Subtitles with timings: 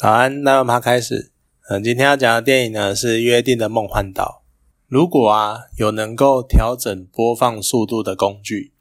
[0.00, 1.30] 早安，那我们开始。
[1.68, 4.42] 嗯，今天要讲的电影呢是《约定的梦幻岛》。
[4.88, 8.72] 如果啊有能够调整播放速度的工具，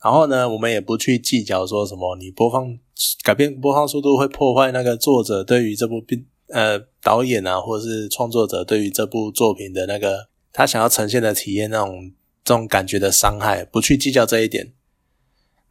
[0.00, 2.78] 然后呢，我们也不去计较说什么你播放
[3.24, 12.12] 改变播放速度会破坏那个作者对于这部片呃导演啊或者是创作者对于这部作品的那个他想要呈现的体验那种
[12.44, 14.72] 这种感觉的伤害，不去计较这一点。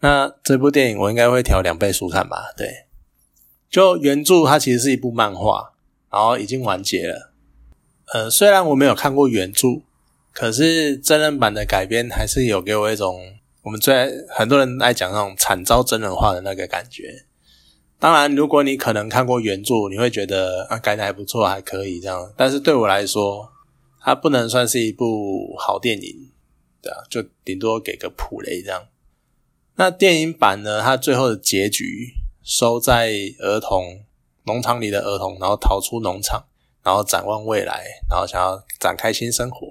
[0.02, 2.54] 那这部电影我应该会调两倍速看吧？
[2.58, 2.89] 对。
[3.70, 5.74] 就原著，它其实是一部漫画，
[6.12, 7.32] 然后已经完结了。
[8.14, 9.82] 呃，虽然我没有看过原著，
[10.34, 13.94] 可是真人版的改编还是有给我一种我们最
[14.30, 17.26] 很多人爱讲那种惨遭真人化的那个感觉。
[18.00, 22.34] 当然，如果你可能看过原著，你会觉得啊改的还不错，还可以这样。
[22.36, 23.52] 但是对我来说，
[24.02, 26.32] 它不能算是一部好电影，
[26.82, 28.88] 对啊，就顶多给个普雷这样。
[29.76, 30.82] 那电影版呢？
[30.82, 32.16] 它最后的结局。
[32.50, 34.02] 收在儿童
[34.46, 36.44] 农场里的儿童，然后逃出农场，
[36.84, 39.68] 然后展望未来，然后想要展开新生活。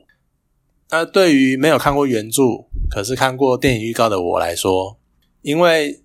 [0.91, 2.43] 那对于没有看过原著，
[2.89, 4.97] 可是看过电影预告的我来说，
[5.43, 6.05] 因为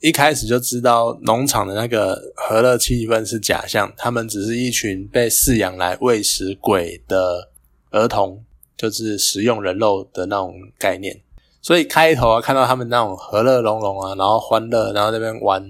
[0.00, 7.50] 一开始就知道农场的那个和乐气氛是假象，他们只是一群被饲养来喂食鬼的
[7.92, 8.44] 儿童，
[8.76, 11.18] 就是食用人肉的那种概念。
[11.62, 15.64] 所以开头啊，看到他们那种和乐融融啊，然后欢乐，然后那边玩。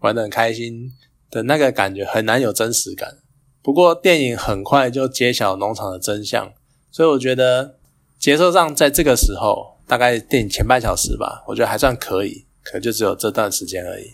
[0.00, 0.92] 玩的很开心
[1.30, 3.18] 的那个感觉很难有真实感。
[3.60, 6.52] 不过电影很快就揭晓农场的真相，
[6.90, 7.76] 所以我觉得
[8.18, 14.12] 节奏上在这个时候，大概电影前半小时吧，我觉得还算可以，可就只有这段时间而已。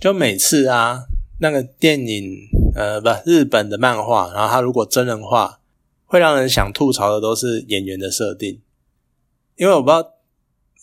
[0.00, 1.04] 就每次啊，
[1.40, 2.36] 那个电影
[2.76, 5.60] 呃不日本的漫画，然后它如果真人化，
[6.04, 8.60] 会让人想吐槽的都是演员的设定，
[9.56, 10.12] 因为我不知道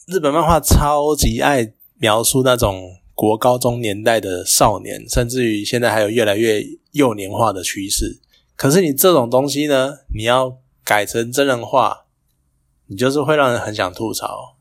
[0.08, 2.97] 日本漫画超级爱描述那种。
[3.22, 8.19] 国高中年代的少年，甚至于现在还有越来越幼年化的趋势。
[8.55, 12.08] 可是你这种东西呢，你要改成真人化，
[12.88, 14.58] 你就是会让人很想吐槽，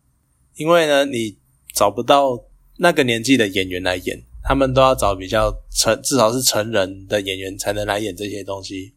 [0.56, 1.38] 因为呢，你
[1.75, 2.38] 找不到
[2.76, 8.92] 那个年纪的演员来演，他们都要找比较成，至少是成人的演员才能来演这些东西。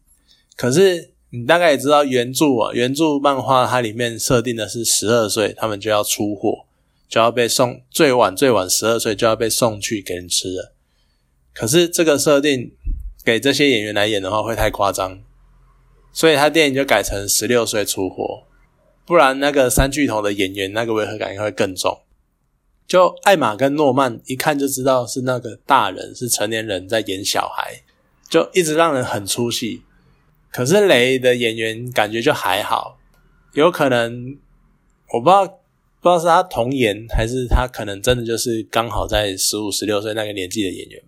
[0.56, 6.66] 可是你大概也知道，原著啊，原著漫画它里面设定的是十二岁，他们就要出货。
[7.08, 10.74] 就要被送最晚最晚十二岁就要被送去给人吃了。
[11.52, 12.72] 可是这个设定
[13.24, 15.20] 给这些演员来演的话会太夸张，
[16.12, 18.42] 所以他电影就改成十六岁出货，
[19.06, 22.00] 不然那个三巨头的演员那个违和感会更重。
[22.86, 27.82] 就艾玛跟诺曼一看就知道是那个大人是成年人在演小孩，
[28.28, 29.82] 就一直让人很出戏。
[30.50, 32.98] 可是雷的演员感觉就还好，
[33.52, 34.36] 有可能
[35.12, 35.60] 我不知道。
[36.04, 41.02] 不知道是他童颜，还是他可能真的就是刚好在十五、十六岁那个年纪的演员。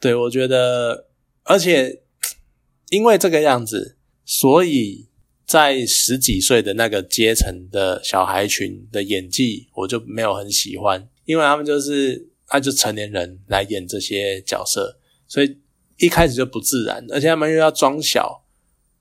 [0.00, 1.06] 对我觉得，
[1.44, 2.02] 而且
[2.90, 5.06] 因为这个样子，所以
[5.46, 14.98] 在十几岁的那个阶层的小孩群的演技，我就没有很喜欢，因为他们就是他就成年人来演这些角色，
[15.28, 15.58] 所以
[15.98, 18.42] 一开始就不自然，而且他们又要装小，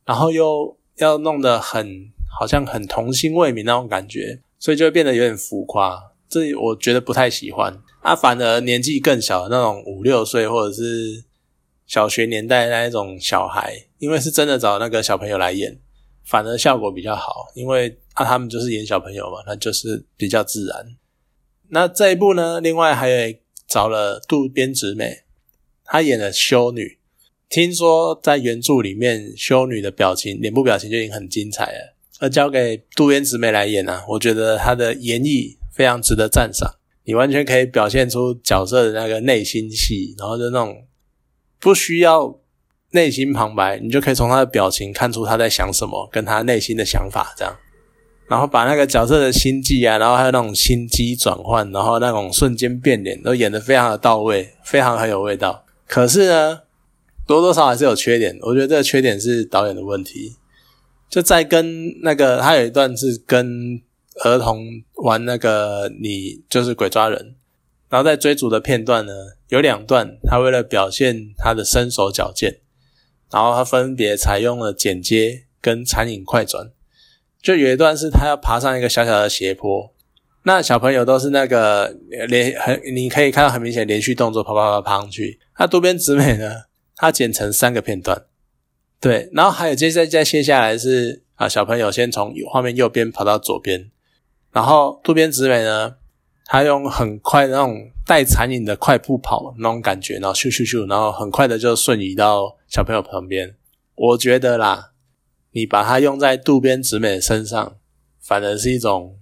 [0.06, 4.44] 然后又要弄得很好像很童心未泯那种感觉。
[4.60, 7.82] 所以就会变得有点浮夸，这我觉得不太喜欢。
[8.02, 11.24] 啊，反而年纪更小的那种五六岁或者是
[11.88, 15.80] 小学年代那一种小孩，因为是真的找那个小朋友来演，
[16.24, 17.48] 反而效果比较好。
[17.56, 20.96] 因为啊，他们就是演小朋友嘛，那就是比较自然。
[21.70, 23.34] 那这一部呢，另外还有
[23.68, 25.24] 找了渡边直美，
[25.84, 27.00] 她演的修女。
[27.50, 31.95] 听说在原著里面，修女的表情、脸部表情就已经很精彩了。
[32.30, 36.76] 交给渡边直美来演呢，我觉得她的演绎非常值得赞赏。
[37.04, 40.86] 你完全可以表现出角色的那个内心戏，然后就那种
[41.60, 42.40] 不需要
[42.92, 47.56] 内心旁白，你就可以从他的表情看出他在想什么，跟他内心的想法这样。
[48.28, 55.64] 然后把那个角色的心计啊，然后还有那种心机转换，然后那种瞬间变脸，都演得非常的到位，非常很有味道。
[55.88, 56.62] 可是呢，
[57.28, 58.36] 多多少少还是有缺点。
[58.42, 60.38] 我觉得这个缺点是导演的问题。
[61.10, 63.82] 就在跟那个，他有一段是跟
[64.24, 64.66] 儿童
[65.04, 67.36] 玩那个，你就是鬼抓人，
[67.90, 69.14] 然后在追逐的片段呢，
[69.50, 72.60] 有两段，他为了表现他的身手矫健，
[73.32, 76.72] 然后他分别采用了剪接跟残影快转，
[77.42, 79.94] 就有一段是他要爬上一个小小的斜坡，
[80.44, 81.96] 那小朋友都是那个
[82.28, 86.52] 连很，你可以看到很明显连续动作，啪啪啪爬上去，那渡边直美呢，
[86.96, 88.26] 他剪成三个片段。
[89.06, 93.92] 对，然后还有接着再接下来是啊，小朋友先从画面右边跑到左边，
[94.52, 95.98] 然后渡边直美呢，
[96.46, 103.56] 他用很快那种带残影的快步跑那种感觉，然后咻咻咻，然后很快的就瞬移到小朋友旁边。
[103.94, 104.94] 我觉得啦，
[105.52, 107.78] 你把它用在渡边直美身上，
[108.20, 109.20] 反而是一种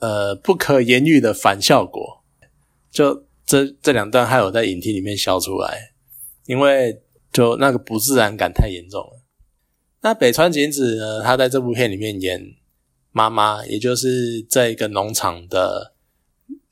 [0.00, 2.22] 呃不可言喻的反效果。
[2.90, 5.94] 就这这两段还有在影厅里面笑出来，
[6.44, 7.00] 因为
[7.34, 9.20] 就那个不自然感太严重了。
[10.00, 12.54] 那北川景子呢，她在这部片里面演
[13.12, 15.90] 妈妈，也就是这一个农场的。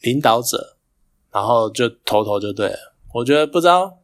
[0.03, 0.77] 领导者，
[1.31, 2.77] 然后就头头就对了。
[3.15, 4.01] 我觉得不知道，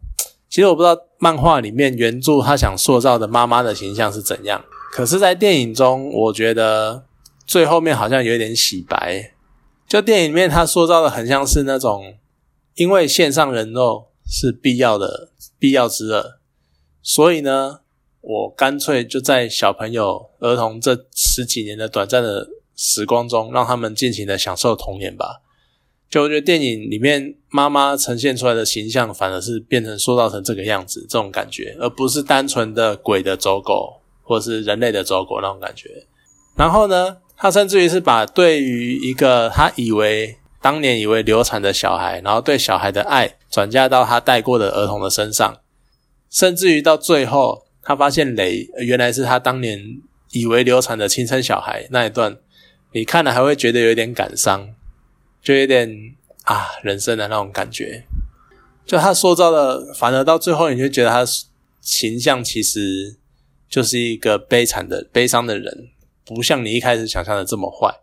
[0.48, 4.64] 其实我不知道漫画里面原著他想塑造的妈妈的形象是怎样。
[4.92, 7.04] 可是，在电影中，我觉得
[7.48, 9.34] 最后面好像有点洗白。
[9.88, 12.14] 就电影里面他塑造的很像是那种，
[12.76, 16.37] 因为线上人肉是必要的必要之恶，
[17.02, 17.80] 所以呢，
[18.20, 25.42] 我干脆就在小朋友、儿童这十几年的短暂的时光中，让他们尽情的享受童年吧。
[26.10, 36.06] 就我觉得电影里面妈妈呈现出来的形象，反而是变成塑造成这个样子，这种感觉，而不是单纯的鬼的走狗，或是人类的走狗那种感觉。
[36.56, 45.58] 然后呢，他甚至于是把对于一个他以为当年以为流产的小孩，然后对小孩的爱转嫁到他带过的儿童的身上，
[46.30, 50.00] 甚至于到最后，他发现雷原来是他当年
[50.32, 52.36] 以为流产的亲生小孩那一段，
[52.92, 54.74] 你看了还会觉得有点感伤。
[55.40, 55.88] 就有点
[56.42, 58.02] 啊，人生的那种感觉。
[58.84, 61.24] 就他塑造的，反而到最后，你就觉得他
[61.80, 63.16] 形象其实
[63.68, 65.88] 就是一个悲惨的、悲伤的人，
[66.26, 68.00] 不像你一开始想象的这么坏。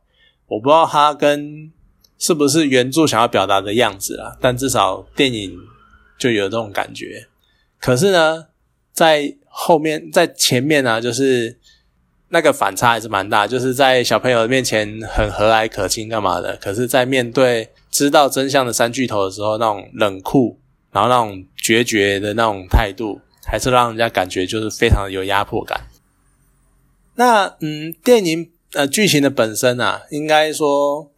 [0.47, 1.71] 我不知道他跟
[2.17, 5.59] 是不是原著想要表达的样子啊，但至少电影
[6.17, 7.27] 就有这种感觉。
[7.85, 8.47] 可是呢，
[8.91, 11.59] 在后面、在前面呢，就是。
[12.29, 20.59] 那个反差还是蛮大，就是在小朋友面前很和蔼可亲干嘛的，可是，在面对知道真相的三巨头的时候，那种冷酷，
[20.91, 25.87] 然后那种决绝的那种态度，还是让人家感觉就是非常的有压迫感。
[27.13, 31.09] 那嗯，电影呃剧情的本身啊，应该说，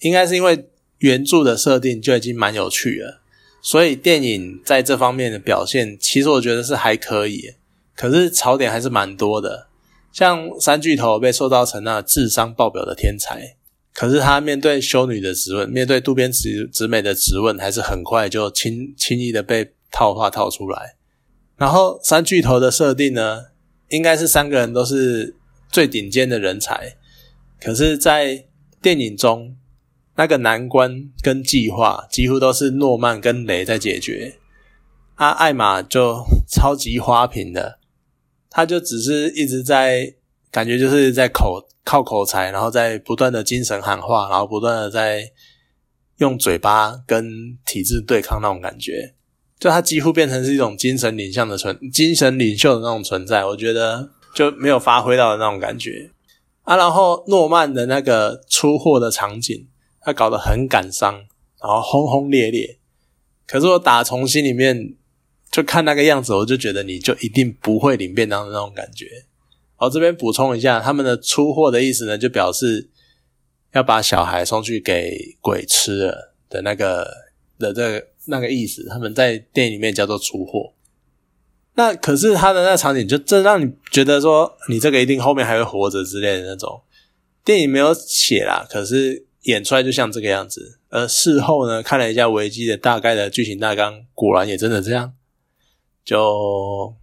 [0.00, 0.68] 应该是因为
[0.98, 3.20] 原著的设定就已经蛮有趣了，
[3.60, 7.54] 所以电影在这方面的表现，其实我觉得是还可以，
[7.96, 9.68] 可是槽点还是蛮多的。
[10.12, 13.56] 像三巨头被塑造成那智商爆表的天才，
[13.92, 20.96] 可是他面对修女的质问，面对渡边直直美的质问，还是很快就轻轻易的被套话套出来。
[21.56, 23.46] 然后三巨头的设定呢，
[23.88, 25.34] 应该是三个人都是
[25.70, 26.96] 最顶尖的人才，
[27.60, 28.44] 可是，在
[28.80, 29.56] 电影中
[30.16, 34.38] 那个难关跟计划几乎都是诺曼跟雷在解决，
[35.14, 37.78] 啊，艾玛就超级花瓶的。
[38.50, 40.14] 他就只是一直在
[40.50, 45.30] 感觉就是在口靠口才，然后在不断的精神喊话，然后不断的在
[46.16, 49.14] 用嘴巴跟体制对抗那种感觉，
[49.58, 56.10] 就他几乎变成是一种精神领袖的存精神领袖的那种存在，我觉得就没有发挥到的那种感觉
[56.62, 56.76] 啊。
[56.76, 59.68] 然后诺曼的那个出货的场景，
[60.06, 61.12] 他搞得很感伤，
[61.60, 62.78] 然后轰轰烈烈，
[63.46, 64.94] 可是我打从心里面。
[65.48, 69.06] 就看那个样子，我就觉得你就一定不会领便当的那种感觉。
[69.76, 72.90] 好，这边补充一下，他们的出货的意思呢，就表示
[73.72, 77.08] 要把小孩送去给鬼吃了的那个
[77.58, 78.86] 的这个那个意思。
[78.90, 80.74] 他们在电影里面叫做出货。
[81.74, 86.82] 那可是他的那场景，就真让你觉得说，你这个一定后面还会活着之类的那种。
[87.42, 90.78] 电影没有写啦，可是演出来就像这个样子。
[90.90, 95.14] 而事后呢，看了一下维基的大概的剧情大纲，果然也真的这样。
[96.04, 96.94] 就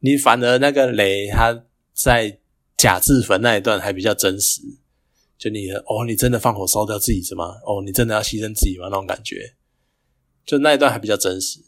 [0.00, 2.38] 你反而那个雷他在
[2.76, 4.60] 假自焚那一段还比较真实，
[5.38, 7.56] 就你哦，你真的放火烧掉自己是吗？
[7.64, 8.88] 哦，你真的要牺牲自己吗？
[8.90, 9.54] 那种感觉，
[10.44, 11.60] 就那一段还比较真实。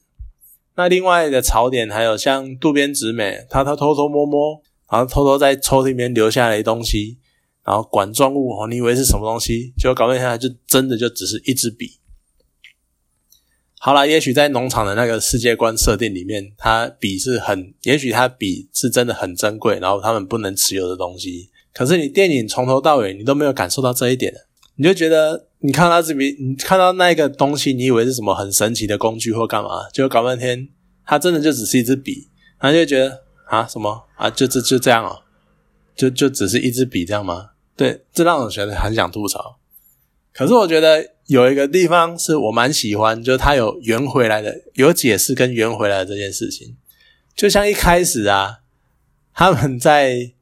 [0.75, 4.61] 那另外的槽点还有像渡边直美，他他偷偷摸摸，
[4.91, 7.19] 然后偷偷在抽屉里面留下来东西，
[7.65, 9.73] 然后管状物哦，你以为是什么东西？
[9.77, 11.99] 结果搞问下来，就真的就只是一支笔。
[13.83, 21.49] 好了，也许在农场的那个世界观设定里面，它笔是很，也许它笔是真的很珍贵，然后他们不能持有的东西。
[21.73, 24.35] 可是你电影从头到尾，你都没有感受到这一点，
[24.77, 30.69] 你就觉得你看到这笔，你看到那个东西，你以为是什么很神奇的工具或干嘛，就搞半天，
[31.07, 35.23] 它真的就只是一支笔，然后就觉得啊什么啊，就这就这样哦，
[36.01, 37.51] 就就只是一支笔这样吗？
[37.77, 39.59] 对，这让我觉得很想吐槽。
[40.33, 41.13] 可是我觉得。
[41.31, 46.77] 有一个地方是我蛮喜欢，就是他有圆回来的，有解释跟圆回来的这件事情。
[47.37, 48.63] 就像一开始啊，
[49.33, 50.33] 他们在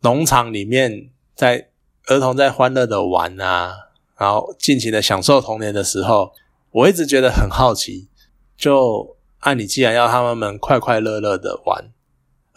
[0.00, 1.68] 农场里面，在
[2.06, 3.76] 儿童在欢乐的玩啊，
[4.18, 6.32] 然后尽情的享受童年的时候，
[6.72, 8.08] 我一直觉得很好奇。
[8.56, 11.92] 就啊你既然要他们们快快乐乐的玩，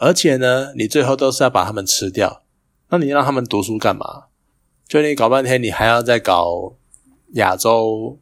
[0.02, 2.42] 而且呢，你最后都是要把他们吃掉，
[2.90, 4.24] 那你让他们读书干嘛？
[4.88, 6.74] 就你搞半天，你还要再搞
[7.34, 8.18] 亚洲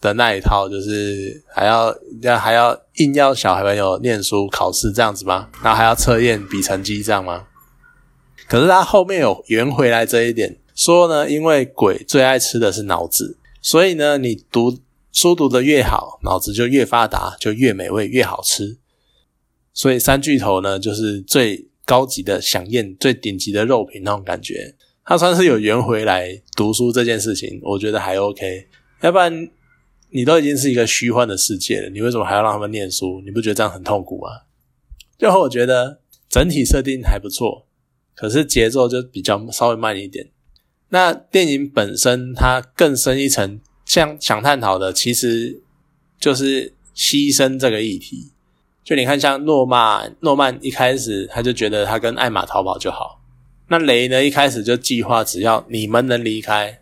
[0.00, 5.48] 的那一套，就是还要要还要硬要小孩朋友念书考试这样子吗？
[5.64, 7.48] 然后还要测验比成绩这样吗？
[8.48, 10.58] 可是他后面有圆回来这一点。
[10.76, 14.78] 说呢，因为鬼最爱吃的是脑子，所以呢，你读
[15.10, 18.78] 书读得越好，脑子就越发达，就越美味越好吃。
[19.72, 24.74] 所以三巨头呢，就是最高级的享宴、最顶级的肉品那种感觉。
[25.04, 28.68] 他算是有圆回来读书这件事情，我觉得还 OK。
[29.00, 29.48] 要不然
[30.10, 33.20] 你都已经是一个虚幻的世界了，你为什么还要让他们念书？
[33.24, 34.28] 你不觉得这样很痛苦吗？
[35.18, 37.66] 最后我觉得整体设定还不错，
[38.14, 40.30] 可是节奏就比较稍微慢一点。
[40.90, 45.62] 那电影本身，它更深一层，像想探讨的，其实
[46.20, 48.32] 就是牺牲这个议题。
[48.90, 53.20] 就你看，像诺曼，诺曼一开始他就觉得他跟艾玛逃跑就好。
[53.68, 56.80] 那雷呢，一开始就计划只要你们能离开，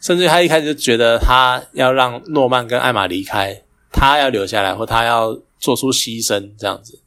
[0.00, 7.00] 甚至他一开始就觉得他要让诺曼跟艾玛离开，他要留下来，或他要做出牺牲这样子。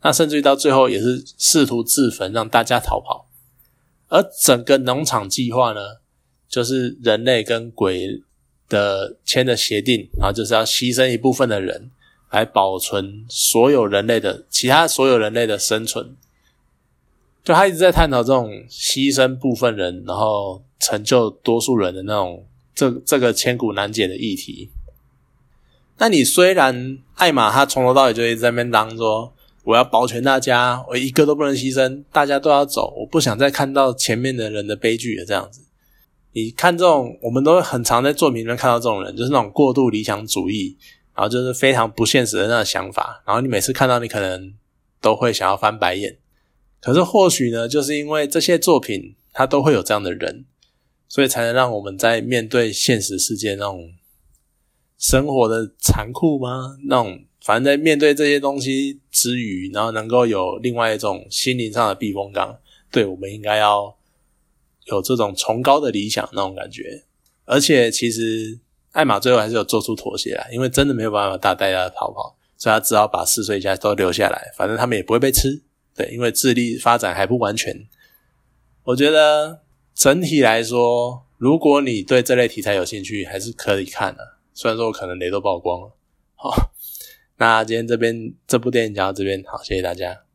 [0.00, 3.26] 那甚至于到最后也是试图自焚，让大家逃跑。
[4.08, 5.80] 而整个农场计划呢，
[6.48, 8.22] 就是人类跟鬼
[8.70, 11.90] 的签的协定，然后就是要牺牲一部分的人
[12.30, 16.16] 来保存所有人类的其他所有人类的生存。
[17.44, 24.70] 就他一直在探讨这种牺牲部分人，然后成就多数人的那种这这个千古难解的议题。
[25.98, 29.32] 那你虽然艾玛他从头到尾就一直在那边当说。
[29.64, 32.94] 我要保全大家，我一个都不能牺牲，大家都要走。
[32.96, 35.26] 我不想再看到前面的人的悲剧了。
[35.26, 35.60] 这样子，
[36.32, 40.74] 你看这种，我们都很常在作品里面看到这种人，就是那种过度理想主义，
[41.18, 43.24] 然后就是非常不现实的那种想法。
[43.26, 44.54] 然后你每次看到，你可能
[45.00, 46.16] 都会想要翻白眼。
[46.80, 50.44] 可是或许呢，就是因为这些作品它都会有这样的人，
[51.08, 53.90] 所以才能让我们在面对现实世界那种
[54.96, 56.76] 生活的残酷吗？
[56.86, 57.24] 那种。
[57.40, 62.58] 反正，在面对这些东西之余，然后能够有另外一种心灵上的避风港，
[62.90, 63.96] 对我们应该要
[64.86, 67.04] 有这种崇高的理想那种感觉。
[67.46, 68.58] 而且，其实
[68.98, 75.62] 艾玛最后还是有做出妥协啊，因为真的没有办法大带他逃跑，所以他只好把四岁家都留下来，反正他们也不会被吃。
[75.94, 77.86] 对，因为智力发展还不完全。
[78.82, 79.60] 我觉得
[79.94, 84.38] 整体来说，如果你对这类题材有兴趣，还是可以看的。
[84.52, 85.96] 虽然说我可能雷都曝光了，
[86.34, 86.72] 好。
[87.36, 90.27] 那今天这边这部电影讲到这边，好，谢谢大家。